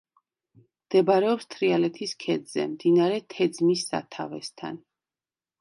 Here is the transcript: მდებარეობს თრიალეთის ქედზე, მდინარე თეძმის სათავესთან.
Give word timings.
მდებარეობს 0.85 1.49
თრიალეთის 1.55 2.15
ქედზე, 2.25 2.65
მდინარე 2.73 3.23
თეძმის 3.35 3.87
სათავესთან. 3.93 4.85